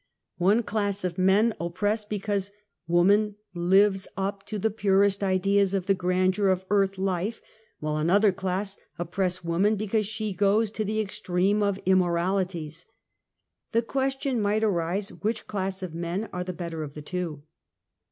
One 0.39 0.63
class 0.63 1.03
of 1.03 1.19
men 1.19 1.53
oi)press 1.61 2.09
because 2.09 2.49
woman 2.87 3.35
lives 3.53 4.07
up 4.17 4.43
to 4.47 4.57
the 4.57 4.71
purest 4.71 5.23
ideas 5.23 5.75
of 5.75 5.85
the 5.85 5.93
grandeur 5.93 6.47
of 6.47 6.65
earth 6.71 6.97
life, 6.97 7.39
while 7.79 7.97
another 7.97 8.31
class 8.31 8.79
oppress 8.97 9.43
woman 9.43 9.75
because 9.75 10.07
she 10.07 10.33
goes 10.33 10.71
to 10.71 10.83
the 10.83 10.99
extreme 10.99 11.61
of 11.61 11.79
immoralities. 11.85 12.87
The 13.73 13.83
question 13.83 14.41
might 14.41 14.63
arise 14.63 15.09
which 15.09 15.45
class 15.45 15.83
of 15.83 15.93
men 15.93 16.29
are 16.33 16.43
the 16.43 16.51
better 16.51 16.81
of 16.81 16.95
the 16.95 17.03
two 17.03 17.43